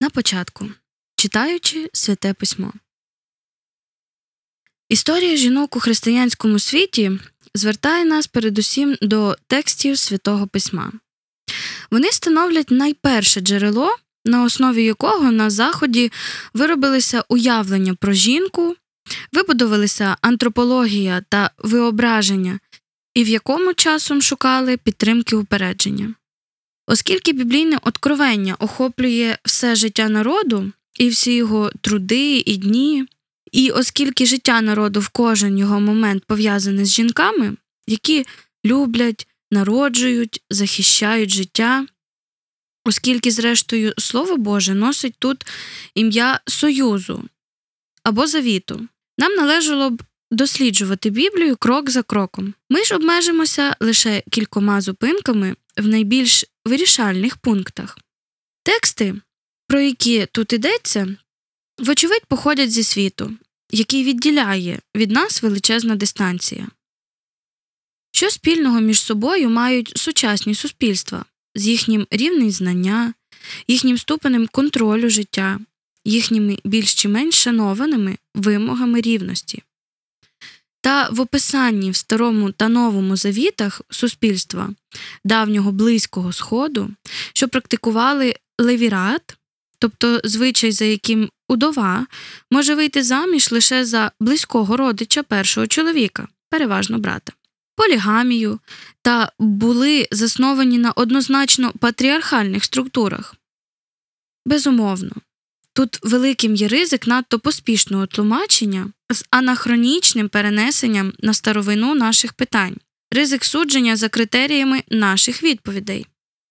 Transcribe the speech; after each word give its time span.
На 0.00 0.10
початку 0.10 0.70
читаючи 1.18 1.90
святе 1.92 2.34
письмо. 2.34 2.72
Історія 4.88 5.36
жінок 5.36 5.76
у 5.76 5.80
християнському 5.80 6.58
світі 6.58 7.12
звертає 7.54 8.04
нас 8.04 8.26
передусім 8.26 8.96
до 9.02 9.36
текстів 9.46 9.98
святого 9.98 10.46
письма. 10.46 10.92
Вони 11.90 12.08
становлять 12.08 12.70
найперше 12.70 13.40
джерело, 13.40 13.96
на 14.24 14.44
основі 14.44 14.84
якого 14.84 15.32
на 15.32 15.50
Заході 15.50 16.12
виробилися 16.54 17.24
уявлення 17.28 17.94
про 17.94 18.12
жінку, 18.12 18.76
вибудувалися 19.32 20.16
антропологія 20.20 21.24
та 21.28 21.50
виображення, 21.58 22.60
і 23.14 23.24
в 23.24 23.28
якому 23.28 23.74
часом 23.74 24.22
шукали 24.22 24.76
підтримки 24.76 25.36
упередження. 25.36 26.14
Оскільки 26.90 27.32
біблійне 27.32 27.78
откровення 27.82 28.56
охоплює 28.58 29.38
все 29.44 29.74
життя 29.74 30.08
народу 30.08 30.72
і 30.98 31.08
всі 31.08 31.34
його 31.34 31.70
труди 31.80 32.38
і 32.46 32.56
дні, 32.56 33.06
і 33.52 33.70
оскільки 33.70 34.26
життя 34.26 34.60
народу 34.60 35.00
в 35.00 35.08
кожен 35.08 35.58
його 35.58 35.80
момент 35.80 36.24
пов'язане 36.24 36.84
з 36.84 36.88
жінками, 36.92 37.56
які 37.86 38.26
люблять, 38.64 39.26
народжують, 39.50 40.42
захищають 40.50 41.30
життя, 41.30 41.86
оскільки, 42.84 43.30
зрештою, 43.30 43.94
Слово 43.98 44.36
Боже 44.36 44.74
носить 44.74 45.14
тут 45.18 45.46
ім'я 45.94 46.40
Союзу 46.46 47.24
або 48.02 48.26
завіту, 48.26 48.88
нам 49.18 49.34
належало 49.34 49.90
б 49.90 50.02
досліджувати 50.30 51.10
Біблію 51.10 51.56
крок 51.56 51.90
за 51.90 52.02
кроком. 52.02 52.54
Ми 52.70 52.84
ж 52.84 52.94
обмежимося 52.94 53.76
лише 53.80 54.22
кількома 54.30 54.80
зупинками 54.80 55.56
в 55.76 55.86
найбільш 55.86 56.44
вирішальних 56.64 57.36
пунктах. 57.36 57.98
Тексти, 58.62 59.14
про 59.66 59.80
які 59.80 60.26
тут 60.32 60.52
йдеться, 60.52 61.16
вочевидь 61.78 62.26
походять 62.28 62.72
зі 62.72 62.84
світу, 62.84 63.32
який 63.72 64.04
відділяє 64.04 64.80
від 64.96 65.10
нас 65.10 65.42
величезна 65.42 65.96
дистанція. 65.96 66.68
Що 68.12 68.30
спільного 68.30 68.80
між 68.80 69.02
собою 69.02 69.50
мають 69.50 69.92
сучасні 69.96 70.54
суспільства 70.54 71.24
з 71.54 71.66
їхнім 71.66 72.06
рівнем 72.10 72.50
знання, 72.50 73.14
їхнім 73.68 73.98
ступенем 73.98 74.46
контролю 74.46 75.10
життя, 75.10 75.60
їхніми 76.04 76.58
більш 76.64 76.94
чи 76.94 77.08
менш 77.08 77.34
шанованими 77.34 78.18
вимогами 78.34 79.00
рівності. 79.00 79.62
Та 80.80 81.08
в 81.08 81.20
описанні 81.20 81.90
в 81.90 81.96
старому 81.96 82.52
та 82.52 82.68
новому 82.68 83.16
завітах 83.16 83.82
суспільства 83.90 84.70
давнього 85.24 85.72
близького 85.72 86.32
сходу, 86.32 86.90
що 87.32 87.48
практикували 87.48 88.34
левірат, 88.58 89.36
тобто 89.78 90.20
звичай, 90.24 90.72
за 90.72 90.84
яким 90.84 91.30
удова 91.48 92.06
може 92.50 92.74
вийти 92.74 93.02
заміж 93.02 93.52
лише 93.52 93.84
за 93.84 94.12
близького 94.20 94.76
родича 94.76 95.22
першого 95.22 95.66
чоловіка, 95.66 96.28
переважно 96.50 96.98
брата, 96.98 97.32
полігамію 97.76 98.58
та 99.02 99.32
були 99.38 100.08
засновані 100.10 100.78
на 100.78 100.92
однозначно 100.92 101.72
патріархальних 101.72 102.64
структурах. 102.64 103.34
Безумовно, 104.46 105.12
тут 105.78 105.98
великим 106.02 106.54
є 106.54 106.68
ризик 106.68 107.06
надто 107.06 107.38
поспішного 107.38 108.06
тлумачення 108.06 108.92
з 109.10 109.24
анахронічним 109.30 110.28
перенесенням 110.28 111.12
на 111.18 111.34
старовину 111.34 111.94
наших 111.94 112.32
питань, 112.32 112.76
ризик 113.10 113.44
судження 113.44 113.96
за 113.96 114.08
критеріями 114.08 114.82
наших 114.90 115.42
відповідей. 115.42 116.06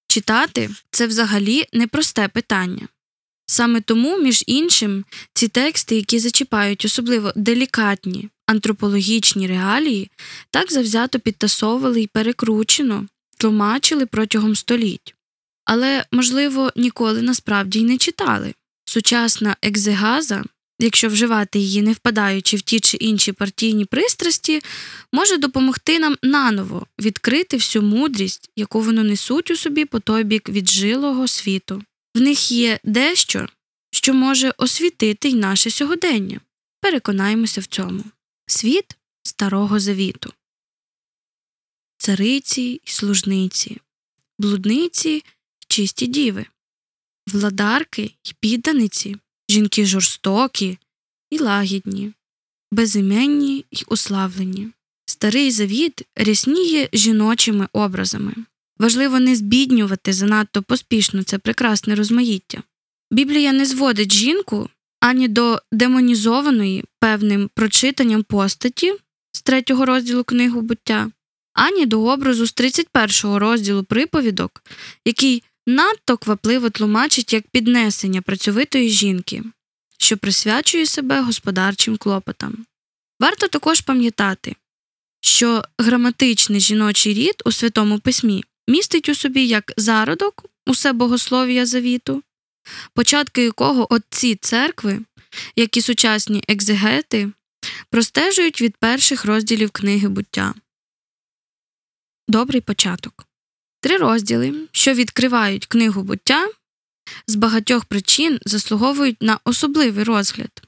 Читати 0.07 0.69
це 0.91 1.07
взагалі 1.07 1.65
непросте 1.73 2.27
питання. 2.27 2.87
Саме 3.45 3.81
тому, 3.81 4.17
між 4.19 4.43
іншим, 4.47 5.05
ці 5.33 5.47
тексти, 5.47 5.95
які 5.95 6.19
зачіпають 6.19 6.85
особливо 6.85 7.33
делікатні 7.35 8.29
антропологічні 8.45 9.47
реалії, 9.47 10.11
так 10.51 10.71
завзято 10.71 11.19
підтасовували 11.19 12.01
і 12.01 12.07
перекручено, 12.07 13.05
тлумачили 13.37 14.05
протягом 14.05 14.55
століть. 14.55 15.15
Але, 15.65 16.05
можливо, 16.11 16.71
ніколи 16.75 17.21
насправді 17.21 17.79
й 17.79 17.83
не 17.83 17.97
читали. 17.97 18.53
Сучасна 18.89 19.55
екзегаза, 19.61 20.43
якщо 20.79 21.07
вживати 21.07 21.59
її, 21.59 21.81
не 21.81 21.93
впадаючи 21.93 22.57
в 22.57 22.61
ті 22.61 22.79
чи 22.79 22.97
інші 22.97 23.31
партійні 23.31 23.85
пристрасті, 23.85 24.61
може 25.11 25.37
допомогти 25.37 25.99
нам 25.99 26.15
наново 26.23 26.87
відкрити 26.99 27.57
всю 27.57 27.83
мудрість, 27.83 28.49
яку 28.55 28.81
вони 28.81 29.03
несуть 29.03 29.51
у 29.51 29.55
собі 29.55 29.85
по 29.85 29.99
той 29.99 30.23
бік 30.23 30.49
віджилого 30.49 31.27
світу. 31.27 31.83
В 32.15 32.21
них 32.21 32.51
є 32.51 32.79
дещо, 32.83 33.47
що 33.91 34.13
може 34.13 34.53
освітити 34.57 35.29
й 35.29 35.35
наше 35.35 35.69
сьогодення. 35.69 36.41
Переконаємося 36.81 37.61
в 37.61 37.65
цьому 37.65 38.03
світ 38.45 38.97
Старого 39.23 39.79
Завіту, 39.79 40.33
цариці 41.97 42.61
й 42.61 42.81
служниці, 42.85 43.77
блудниці 44.39 45.09
й 45.09 45.23
чисті 45.67 46.07
діви, 46.07 46.45
владарки 47.27 48.11
й 48.25 48.35
підданиці, 48.39 49.15
жінки 49.49 49.85
жорстокі 49.85 50.77
і 51.29 51.39
лагідні, 51.39 52.13
безіменні 52.71 53.65
й 53.71 53.85
уславлені. 53.87 54.69
Старий 55.05 55.51
завіт 55.51 56.01
рясніє 56.15 56.89
жіночими 56.93 57.67
образами. 57.73 58.33
Важливо 58.79 59.19
не 59.19 59.35
збіднювати 59.35 60.13
занадто 60.13 60.63
поспішно 60.63 61.23
це 61.23 61.37
прекрасне 61.37 61.95
розмаїття. 61.95 62.63
Біблія 63.11 63.53
не 63.53 63.65
зводить 63.65 64.13
жінку 64.13 64.69
ані 64.99 65.27
до 65.27 65.61
демонізованої 65.71 66.85
певним 66.99 67.49
прочитанням 67.53 68.23
постаті 68.23 68.93
з 69.31 69.41
третього 69.41 69.85
розділу 69.85 70.23
книгу 70.23 70.61
буття, 70.61 71.11
ані 71.53 71.85
до 71.85 72.03
образу 72.03 72.45
з 72.45 72.53
31 72.53 73.35
розділу 73.37 73.83
приповідок, 73.83 74.63
який 75.05 75.43
надто 75.67 76.17
квапливо 76.17 76.69
тлумачить 76.69 77.33
як 77.33 77.47
піднесення 77.47 78.21
працьовитої 78.21 78.89
жінки, 78.89 79.43
що 79.97 80.17
присвячує 80.17 80.85
себе 80.85 81.21
господарчим 81.21 81.97
клопотам. 81.97 82.65
Варто 83.19 83.47
також 83.47 83.81
пам'ятати, 83.81 84.55
що 85.21 85.63
граматичний 85.79 86.59
жіночий 86.59 87.13
рід 87.13 87.43
у 87.45 87.51
Святому 87.51 87.99
Письмі 87.99 88.43
містить 88.67 89.09
у 89.09 89.15
собі 89.15 89.47
як 89.47 89.73
зародок 89.77 90.45
усе 90.65 90.93
богослов'я 90.93 91.65
завіту, 91.65 92.23
початки 92.93 93.43
якого 93.43 93.93
отці 93.93 94.35
церкви, 94.35 94.99
як 95.55 95.77
і 95.77 95.81
сучасні 95.81 96.43
екзегети, 96.47 97.31
простежують 97.89 98.61
від 98.61 98.77
перших 98.77 99.25
розділів 99.25 99.71
книги 99.71 100.07
буття. 100.07 100.53
Добрий 102.27 102.61
початок. 102.61 103.26
Три 103.81 103.97
розділи, 103.97 104.67
що 104.71 104.93
відкривають 104.93 105.65
книгу 105.65 106.03
буття, 106.03 106.49
з 107.27 107.35
багатьох 107.35 107.85
причин 107.85 108.39
заслуговують 108.45 109.21
на 109.21 109.39
особливий 109.43 110.03
розгляд. 110.03 110.61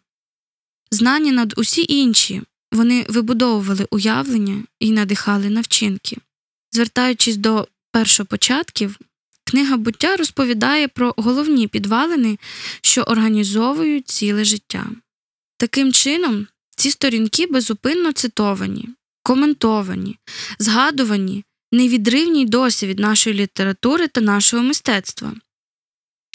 Знані 0.91 1.31
над 1.31 1.53
усі 1.57 1.85
інші, 1.89 2.41
вони 2.71 3.05
вибудовували 3.09 3.87
уявлення 3.91 4.63
і 4.79 4.91
надихали 4.91 5.49
на 5.49 5.61
вчинки. 5.61 6.17
Звертаючись 6.71 7.37
до 7.37 7.67
першопочатків, 7.91 8.99
книга 9.43 9.77
буття 9.77 10.15
розповідає 10.15 10.87
про 10.87 11.13
головні 11.17 11.67
підвалини, 11.67 12.37
що 12.81 13.01
організовують 13.01 14.07
ціле 14.07 14.45
життя. 14.45 14.87
Таким 15.57 15.93
чином, 15.93 16.47
ці 16.77 16.91
сторінки 16.91 17.47
безупинно 17.47 18.11
цитовані, 18.11 18.89
коментовані, 19.23 20.17
згадувані, 20.59 21.43
невідривні 21.71 22.41
й 22.41 22.45
досі 22.45 22.87
від 22.87 22.99
нашої 22.99 23.35
літератури 23.35 24.07
та 24.07 24.21
нашого 24.21 24.63
мистецтва, 24.63 25.33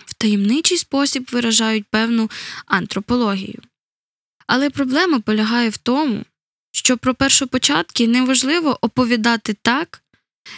в 0.06 0.14
таємничий 0.14 0.78
спосіб 0.78 1.28
виражають 1.32 1.86
певну 1.90 2.30
антропологію. 2.66 3.62
Але 4.46 4.70
проблема 4.70 5.20
полягає 5.20 5.68
в 5.68 5.76
тому, 5.76 6.24
що 6.72 6.98
про 6.98 7.14
першопочатки 7.14 8.08
неважливо 8.08 8.78
оповідати 8.80 9.56
так, 9.62 10.02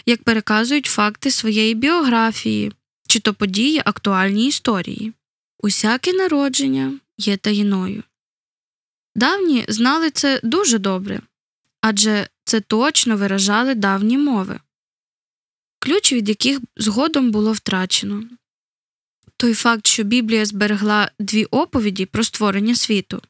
як 0.07 0.23
переказують 0.23 0.87
факти 0.87 1.31
своєї 1.31 1.75
біографії 1.75 2.73
чи 3.09 3.21
то 3.21 3.35
події 3.35 3.83
актуальній 3.85 4.47
історії. 4.47 5.13
Усяке 5.59 6.13
народження 6.13 6.99
є 7.19 7.37
таїною. 7.37 8.03
Давні 9.15 9.65
знали 9.69 10.11
це 10.11 10.41
дуже 10.43 10.79
добре 10.79 11.21
адже 11.89 12.29
це 12.45 12.61
точно 12.61 13.17
виражали 13.17 13.75
давні 13.75 14.19
мови, 14.19 14.61
ключ 15.79 16.13
від 16.13 16.29
яких 16.29 16.59
згодом 16.77 17.31
було 17.31 17.53
втрачено. 17.53 18.25
Той 19.37 19.55
факт, 19.55 19.87
що 19.87 20.03
Біблія 20.03 20.47
зберегла 20.47 21.11
дві 21.19 21.45
оповіді 21.45 22.07
про 22.07 22.25
створення 22.25 22.75
світу, 22.75 23.23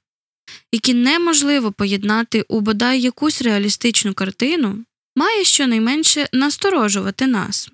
які 0.73 0.95
неможливо 0.95 1.73
поєднати 1.73 2.45
у 2.49 2.61
бодай 2.61 3.01
якусь 3.01 3.43
реалістичну 3.43 4.15
картину, 4.15 4.85
має 5.17 5.45
щонайменше 5.45 6.29
насторожувати 6.33 7.27
нас. 7.27 7.71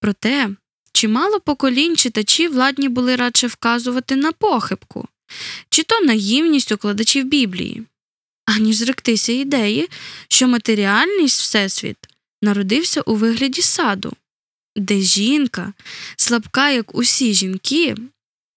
Проте, 0.00 0.50
чимало 0.92 1.40
поколінь 1.40 1.96
читачі 1.96 2.48
владні 2.48 2.88
були 2.88 3.16
радше 3.16 3.46
вказувати 3.46 4.16
на 4.16 4.32
похибку, 4.32 5.08
чи 5.68 5.82
то 5.82 6.00
наївність 6.00 6.72
укладачів 6.72 7.24
Біблії, 7.24 7.82
аніж 8.46 8.76
зректися 8.76 9.32
ідеї, 9.32 9.88
що 10.28 10.48
матеріальність 10.48 11.40
Всесвіт 11.40 11.96
народився 12.42 13.00
у 13.00 13.14
вигляді 13.14 13.62
саду, 13.62 14.12
де 14.76 15.00
жінка, 15.00 15.72
слабка, 16.16 16.70
як 16.70 16.94
усі 16.94 17.34
жінки, 17.34 17.96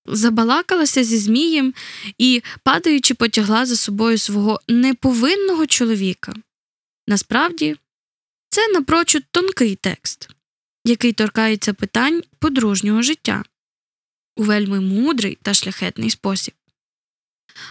забалакалася 0.05 1.03
зі 1.03 1.17
Змієм 1.17 1.73
і, 2.17 2.43
падаючи, 2.63 3.13
потягла 3.13 3.65
за 3.65 3.75
собою 3.75 4.17
свого 4.17 4.61
неповинного 4.67 5.67
чоловіка. 5.67 6.33
Насправді, 7.07 7.75
це 8.49 8.67
напрочуд 8.67 9.23
тонкий 9.31 9.75
текст, 9.75 10.29
який 10.85 11.13
торкається 11.13 11.73
питань 11.73 12.23
подружнього 12.39 13.01
життя 13.01 13.43
у 14.35 14.43
вельми 14.43 14.79
мудрий 14.79 15.37
та 15.41 15.53
шляхетний 15.53 16.09
спосіб. 16.09 16.53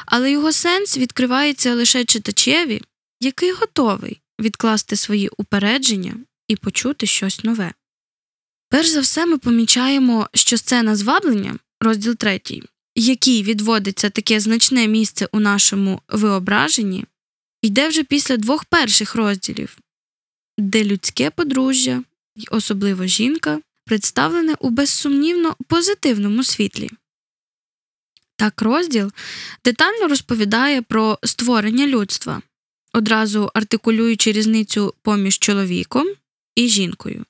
Але 0.07 0.33
його 0.33 0.53
сенс 0.53 0.99
відкривається 0.99 1.75
лише 1.75 2.05
читачеві, 2.05 2.83
який 3.21 3.53
готовий 3.53 4.21
відкласти 4.41 4.97
свої 4.97 5.29
упередження 5.29 6.15
і 6.49 6.57
почути 6.57 7.07
щось 7.07 7.45
нове. 7.45 7.73
Перш 8.69 8.89
за 8.89 9.01
все, 9.01 9.27
ми 9.27 9.39
помічаємо, 9.39 10.29
що 10.35 10.59
сцена 10.59 10.97
зваблення, 10.97 11.59
розділ 11.81 12.17
3, 12.17 12.41
який 12.95 13.43
відводиться 13.43 14.11
таке 14.11 14.41
значне 14.41 14.87
місце 14.87 15.29
у 15.33 15.41
нашому 15.41 16.01
виображенні, 16.09 17.05
йде 17.63 17.89
вже 17.89 18.05
після 18.05 18.37
двох 18.37 18.65
перших 18.65 19.15
розділів, 19.15 19.79
де 20.59 20.85
людське 20.85 21.31
подружжя, 21.31 22.05
і 22.37 22.45
особливо 22.51 23.07
жінка, 23.07 23.61
представлене 23.85 24.55
у 24.61 24.71
безсумнівно 24.71 25.57
позитивному 25.67 26.45
світлі. 26.45 26.91
Так 28.37 28.63
розділ 28.63 29.13
детально 29.65 30.09
розповідає 30.09 30.83
про 30.83 31.19
створення 31.23 31.87
людства, 31.87 32.43
одразу 32.93 33.51
артикулюючи 33.55 34.33
різницю 34.33 34.95
поміж 35.03 35.39
чоловіком 35.39 36.07
і 36.57 36.69
жінкою, 36.69 37.25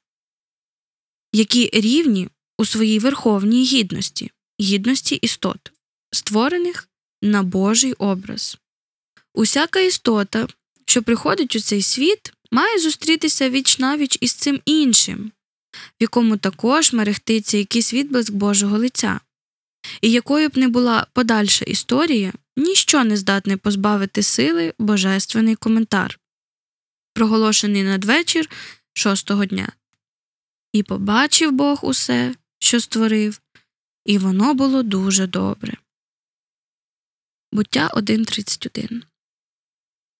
які 1.32 1.70
рівні 1.72 2.28
у 2.58 2.64
своїй 2.64 2.98
верховній 2.98 3.64
гідності, 3.64 4.30
гідності 4.60 5.14
істот, 5.14 5.72
створених 6.12 6.88
на 7.22 7.42
Божий 7.42 7.92
образ. 7.92 8.58
Усяка 9.34 9.80
істота, 9.80 10.48
що 10.86 11.02
приходить 11.02 11.56
у 11.56 11.60
цей 11.60 11.82
світ, 11.82 12.32
має 12.50 12.78
зустрітися 12.78 13.50
віч 13.50 13.78
навіч 13.78 14.18
із 14.20 14.32
цим 14.32 14.60
іншим, 14.64 15.32
в 15.72 16.02
якому 16.02 16.36
також 16.36 16.92
мерехтиться 16.92 17.56
якийсь 17.56 17.94
відблиск 17.94 18.32
Божого 18.32 18.78
лиця, 18.78 19.20
і 20.00 20.10
якою 20.10 20.48
б 20.48 20.58
не 20.58 20.68
була 20.68 21.06
подальша 21.12 21.64
історія, 21.64 22.32
ніщо 22.60 23.04
не 23.04 23.16
здатне 23.16 23.56
позбавити 23.56 24.22
сили 24.22 24.74
божественний 24.78 25.56
коментар, 25.56 26.20
проголошений 27.14 27.82
надвечір 27.82 28.50
шостого 28.92 29.44
дня. 29.44 29.72
І 30.72 30.82
побачив 30.82 31.52
Бог 31.52 31.80
усе, 31.82 32.34
що 32.58 32.80
створив, 32.80 33.40
і 34.04 34.18
воно 34.18 34.54
було 34.54 34.82
дуже 34.82 35.26
добре. 35.26 35.76
Буття 37.52 37.90
1.31 37.94 39.02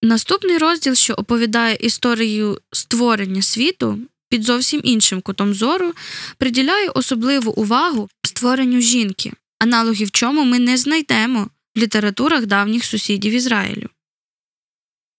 Наступний 0.01 0.57
розділ, 0.57 0.95
що 0.95 1.13
оповідає 1.13 1.75
історію 1.75 2.61
створення 2.71 3.41
світу 3.41 3.99
під 4.29 4.43
зовсім 4.43 4.81
іншим 4.83 5.21
кутом 5.21 5.53
зору, 5.53 5.93
приділяє 6.37 6.89
особливу 6.89 7.51
увагу 7.51 8.09
створенню 8.23 8.81
жінки, 8.81 9.33
аналогів 9.59 10.11
чому 10.11 10.43
ми 10.43 10.59
не 10.59 10.77
знайдемо 10.77 11.49
в 11.75 11.79
літературах 11.79 12.45
давніх 12.45 12.85
сусідів 12.85 13.33
Ізраїлю. 13.33 13.89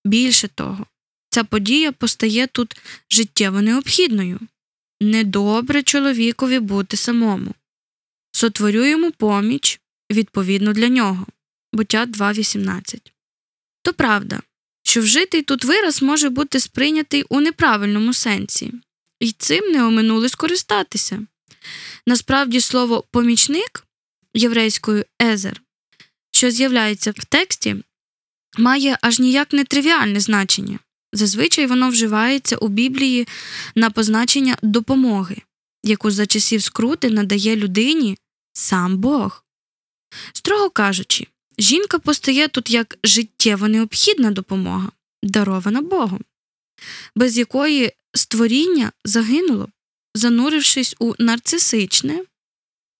Більше 0.04 0.48
того, 0.48 0.86
ця 1.30 1.44
подія 1.44 1.92
постає 1.92 2.46
тут 2.46 2.76
життєво 3.10 3.62
необхідною 3.62 4.40
недобре 5.02 5.82
чоловікові 5.82 6.58
бути 6.58 6.96
самому. 6.96 7.54
Сотворю 8.32 8.84
йому 8.84 9.10
поміч 9.10 9.80
відповідно 10.12 10.72
для 10.72 10.88
нього. 10.88 11.26
Буття 11.72 12.06
2.18. 12.06 13.00
То 13.82 13.92
правда, 13.92 14.40
що 14.82 15.00
вжитий 15.00 15.42
тут 15.42 15.64
вираз 15.64 16.02
може 16.02 16.28
бути 16.28 16.60
сприйнятий 16.60 17.22
у 17.22 17.40
неправильному 17.40 18.14
сенсі, 18.14 18.72
і 19.20 19.32
цим 19.32 19.72
не 19.72 19.84
оминули 19.84 20.28
скористатися. 20.28 21.26
Насправді, 22.06 22.60
слово 22.60 23.04
помічник 23.10 23.86
єврейською 24.34 25.04
езер, 25.22 25.62
що 26.42 26.50
з'являється 26.50 27.10
в 27.10 27.24
тексті, 27.24 27.76
має 28.58 28.98
аж 29.02 29.20
ніяк 29.20 29.52
не 29.52 29.64
тривіальне 29.64 30.20
значення. 30.20 30.78
Зазвичай 31.12 31.66
воно 31.66 31.88
вживається 31.88 32.56
у 32.56 32.68
Біблії 32.68 33.28
на 33.74 33.90
позначення 33.90 34.56
допомоги, 34.62 35.36
яку 35.82 36.10
за 36.10 36.26
часів 36.26 36.62
скрути 36.62 37.10
надає 37.10 37.56
людині 37.56 38.18
сам 38.52 38.98
Бог. 38.98 39.44
Строго 40.32 40.70
кажучи, 40.70 41.26
жінка 41.58 41.98
постає 41.98 42.48
тут 42.48 42.70
як 42.70 42.98
життєво 43.04 43.68
необхідна 43.68 44.30
допомога, 44.30 44.92
дарована 45.22 45.80
Богом, 45.82 46.20
без 47.16 47.38
якої 47.38 47.92
створіння 48.14 48.92
загинуло, 49.04 49.68
занурившись 50.14 50.96
у 50.98 51.14
нарцисичне, 51.18 52.24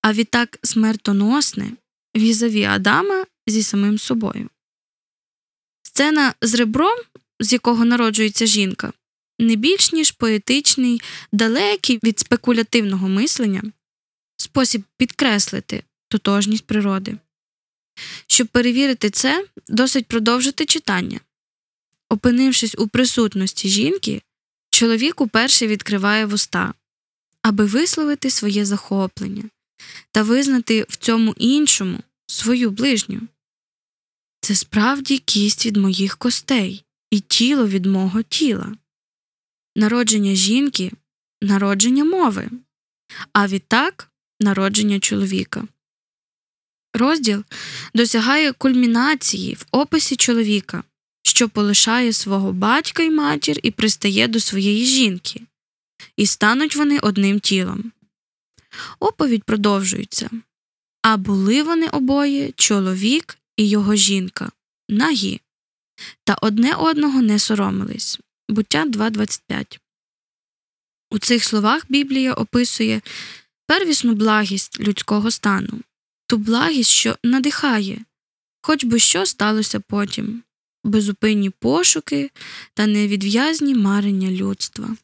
а 0.02 0.12
відтак 0.12 0.58
смертоносне 0.62 1.72
візаві 2.16 2.64
Адама 2.64 3.24
зі 3.46 3.62
самим 3.62 3.98
собою. 3.98 4.48
Сцена 5.82 6.34
з 6.42 6.54
ребром 6.54 6.98
з 7.42 7.52
якого 7.52 7.84
народжується 7.84 8.46
жінка, 8.46 8.92
не 9.38 9.56
більш 9.56 9.92
ніж 9.92 10.10
поетичний, 10.10 11.02
далекий 11.32 11.98
від 12.04 12.18
спекулятивного 12.18 13.08
мислення, 13.08 13.62
спосіб 14.36 14.82
підкреслити 14.96 15.82
тотожність 16.08 16.66
природи. 16.66 17.16
Щоб 18.26 18.46
перевірити 18.46 19.10
це, 19.10 19.46
досить 19.68 20.06
продовжити 20.06 20.64
читання. 20.64 21.20
Опинившись 22.08 22.74
у 22.78 22.88
присутності 22.88 23.68
жінки, 23.68 24.22
чоловік 24.70 25.20
уперше 25.20 25.66
відкриває 25.66 26.26
вуста, 26.26 26.74
аби 27.42 27.64
висловити 27.64 28.30
своє 28.30 28.64
захоплення 28.64 29.44
та 30.10 30.22
визнати 30.22 30.86
в 30.88 30.96
цьому 30.96 31.34
іншому 31.38 31.98
свою 32.32 32.70
ближню. 32.70 33.20
Це 34.41 34.55
справді 34.55 35.19
кість 35.19 35.67
від 35.67 35.77
моїх 35.77 36.17
костей 36.17 36.84
і 37.10 37.20
тіло 37.20 37.69
від 37.69 37.86
мого 37.86 38.22
тіла. 38.22 38.77
Народження 39.77 40.34
жінки 40.34 40.93
народження 41.43 42.05
мови, 42.05 42.51
а 43.32 43.46
відтак 43.46 44.08
народження 44.41 45.01
чоловіка. 45.01 45.65
Розділ 46.94 47.44
досягає 47.94 48.53
кульмінації 48.53 49.55
в 49.55 49.67
описі 49.70 50.17
чоловіка, 50.17 50.84
що 51.22 51.48
полишає 51.48 52.12
свого 52.12 52.53
батька 52.53 53.03
й 53.03 53.10
матір 53.10 53.58
і 53.62 53.70
пристає 53.70 54.29
до 54.29 54.41
своєї 54.41 54.84
жінки, 54.84 55.43
і 56.17 56.27
стануть 56.27 56.77
вони 56.77 56.98
одним 56.98 57.41
тілом. 57.41 57.93
Оповідь 58.98 59.44
продовжується 59.44 60.31
а 61.02 61.16
були 61.16 61.62
вони 61.62 61.88
обоє 61.88 62.52
чоловік 62.56 63.38
і 63.56 63.68
його 63.68 63.94
жінка, 63.94 64.50
нагі 64.88 65.40
та 66.24 66.34
одне 66.34 66.74
одного 66.74 67.22
не 67.22 67.38
соромились. 67.38 68.18
Буття 68.48 68.86
2.25. 68.86 69.78
У 71.10 71.18
цих 71.18 71.44
словах 71.44 71.84
Біблія 71.88 72.32
описує 72.34 73.00
первісну 73.66 74.14
благість 74.14 74.80
людського 74.80 75.30
стану, 75.30 75.80
ту 76.26 76.36
благість, 76.36 76.90
що 76.90 77.16
надихає, 77.24 78.04
хоч 78.62 78.84
би 78.84 78.98
що 78.98 79.26
сталося 79.26 79.80
потім, 79.80 80.42
безупинні 80.84 81.50
пошуки 81.50 82.30
та 82.74 82.86
невідв'язні 82.86 83.74
марення 83.74 84.30
людства. 84.30 84.96